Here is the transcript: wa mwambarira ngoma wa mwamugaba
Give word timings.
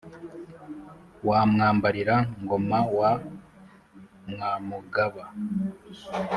wa 1.27 1.39
mwambarira 1.51 2.15
ngoma 2.43 2.79
wa 2.97 3.11
mwamugaba 4.29 5.23